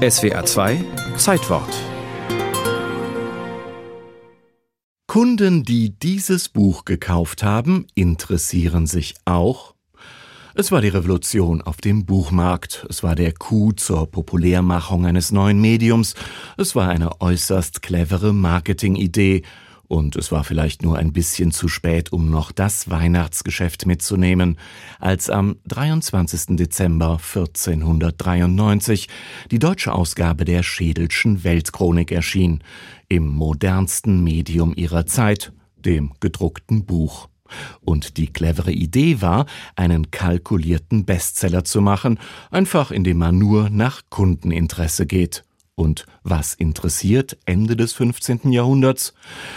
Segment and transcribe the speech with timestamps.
[0.00, 0.82] SWA 2
[1.18, 1.68] Zeitwort.
[5.06, 9.74] Kunden, die dieses Buch gekauft haben, interessieren sich auch.
[10.54, 15.60] Es war die Revolution auf dem Buchmarkt, es war der Coup zur Populärmachung eines neuen
[15.60, 16.14] Mediums,
[16.56, 19.42] es war eine äußerst clevere Marketingidee
[19.90, 24.56] und es war vielleicht nur ein bisschen zu spät, um noch das Weihnachtsgeschäft mitzunehmen,
[25.00, 26.56] als am 23.
[26.56, 29.08] Dezember 1493
[29.50, 32.62] die deutsche Ausgabe der Schädelschen Weltchronik erschien,
[33.08, 37.28] im modernsten Medium ihrer Zeit, dem gedruckten Buch.
[37.80, 42.20] Und die clevere Idee war, einen kalkulierten Bestseller zu machen,
[42.52, 45.42] einfach indem man nur nach Kundeninteresse geht.
[45.80, 48.52] Und was interessiert Ende des 15.
[48.52, 49.14] Jahrhunderts?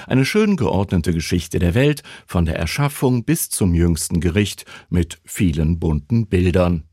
[0.08, 5.80] Eine schön geordnete Geschichte der Welt, von der Erschaffung bis zum jüngsten Gericht mit vielen
[5.80, 6.84] bunten Bildern.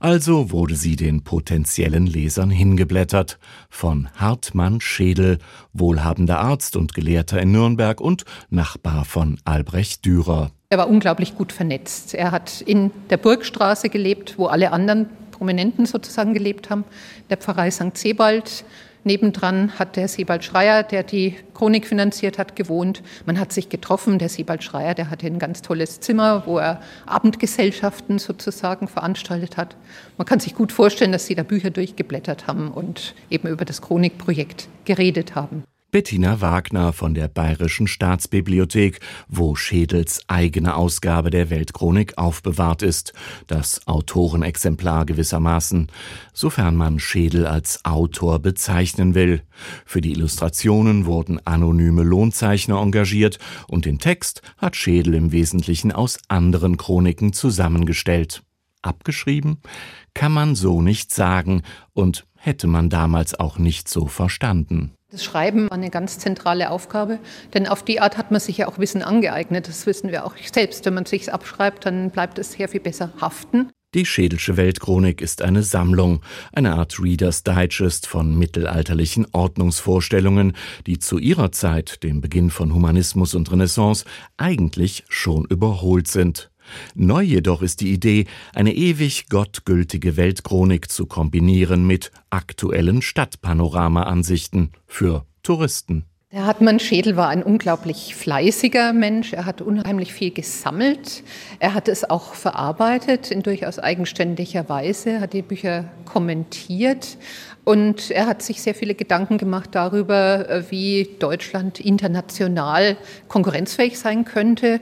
[0.00, 3.38] Also wurde sie den potenziellen Lesern hingeblättert.
[3.70, 5.38] Von Hartmann Schädel,
[5.72, 10.50] wohlhabender Arzt und Gelehrter in Nürnberg und Nachbar von Albrecht Dürer.
[10.68, 12.14] Er war unglaublich gut vernetzt.
[12.14, 16.84] Er hat in der Burgstraße gelebt, wo alle anderen Prominenten sozusagen gelebt haben.
[17.30, 17.96] Der Pfarrei St.
[17.96, 18.64] Sebald.
[19.06, 23.02] Nebendran hat der Sebald Schreier, der die Chronik finanziert hat, gewohnt.
[23.26, 24.18] Man hat sich getroffen.
[24.18, 29.76] Der Sebald Schreier, der hatte ein ganz tolles Zimmer, wo er Abendgesellschaften sozusagen veranstaltet hat.
[30.16, 33.82] Man kann sich gut vorstellen, dass sie da Bücher durchgeblättert haben und eben über das
[33.82, 35.64] Chronikprojekt geredet haben.
[35.94, 43.12] Bettina Wagner von der Bayerischen Staatsbibliothek, wo Schädels eigene Ausgabe der Weltchronik aufbewahrt ist,
[43.46, 45.86] das Autorenexemplar gewissermaßen,
[46.32, 49.42] sofern man Schädel als Autor bezeichnen will.
[49.86, 56.18] Für die Illustrationen wurden anonyme Lohnzeichner engagiert und den Text hat Schädel im Wesentlichen aus
[56.26, 58.42] anderen Chroniken zusammengestellt.
[58.82, 59.60] Abgeschrieben?
[60.12, 64.90] Kann man so nicht sagen und hätte man damals auch nicht so verstanden.
[65.14, 67.20] Das Schreiben war eine ganz zentrale Aufgabe,
[67.54, 69.68] denn auf die Art hat man sich ja auch Wissen angeeignet.
[69.68, 70.84] Das wissen wir auch selbst.
[70.86, 73.70] Wenn man sich abschreibt, dann bleibt es sehr viel besser haften.
[73.94, 76.20] Die Schädelsche Weltchronik ist eine Sammlung,
[76.52, 80.56] eine Art Reader's Digest von mittelalterlichen Ordnungsvorstellungen,
[80.88, 84.04] die zu ihrer Zeit, dem Beginn von Humanismus und Renaissance,
[84.36, 86.50] eigentlich schon überholt sind.
[86.94, 95.26] Neu jedoch ist die Idee, eine ewig gottgültige Weltchronik zu kombinieren mit aktuellen Stadtpanorama-Ansichten für
[95.42, 96.04] Touristen.
[96.34, 99.32] Der Hartmann Schädel war ein unglaublich fleißiger Mensch.
[99.32, 101.22] Er hat unheimlich viel gesammelt.
[101.60, 107.18] Er hat es auch verarbeitet in durchaus eigenständiger Weise, hat die Bücher kommentiert
[107.62, 112.96] und er hat sich sehr viele Gedanken gemacht darüber, wie Deutschland international
[113.28, 114.80] konkurrenzfähig sein könnte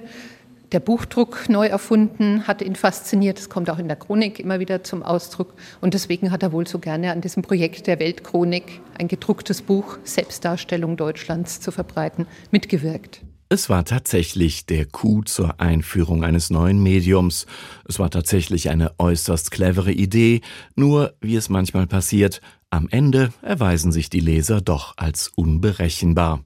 [0.73, 3.39] der Buchdruck neu erfunden, hat ihn fasziniert.
[3.39, 5.55] Das kommt auch in der Chronik immer wieder zum Ausdruck.
[5.81, 9.99] Und deswegen hat er wohl so gerne an diesem Projekt der Weltchronik, ein gedrucktes Buch
[10.05, 13.23] Selbstdarstellung Deutschlands zu verbreiten, mitgewirkt.
[13.49, 17.45] Es war tatsächlich der Coup zur Einführung eines neuen Mediums.
[17.87, 20.41] Es war tatsächlich eine äußerst clevere Idee,
[20.75, 22.41] nur, wie es manchmal passiert,
[22.71, 26.43] am Ende erweisen sich die Leser doch als unberechenbar.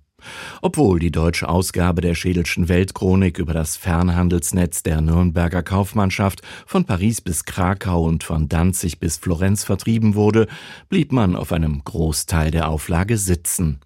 [0.62, 7.20] Obwohl die deutsche Ausgabe der Schädelschen Weltchronik über das Fernhandelsnetz der Nürnberger Kaufmannschaft von Paris
[7.20, 10.46] bis Krakau und von Danzig bis Florenz vertrieben wurde,
[10.88, 13.80] blieb man auf einem Großteil der Auflage sitzen.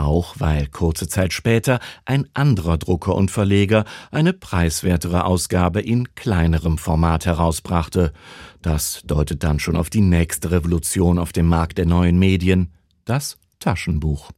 [0.00, 6.78] Auch weil kurze Zeit später ein anderer Drucker und Verleger eine preiswertere Ausgabe in kleinerem
[6.78, 8.14] Format herausbrachte.
[8.62, 12.72] Das deutet dann schon auf die nächste Revolution auf dem Markt der neuen Medien,
[13.04, 14.30] das Taschenbuch.